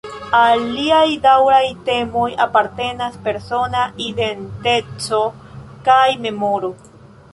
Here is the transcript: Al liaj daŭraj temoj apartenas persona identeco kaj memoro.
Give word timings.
Al 0.35 0.61
liaj 0.77 1.09
daŭraj 1.25 1.59
temoj 1.89 2.25
apartenas 2.45 3.19
persona 3.27 3.83
identeco 4.07 5.21
kaj 5.91 6.05
memoro. 6.27 6.73